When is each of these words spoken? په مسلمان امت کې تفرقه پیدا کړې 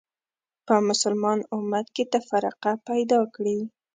په 0.67 0.75
مسلمان 0.87 1.39
امت 1.55 1.87
کې 1.95 2.03
تفرقه 2.13 2.71
پیدا 2.87 3.21
کړې 3.35 3.59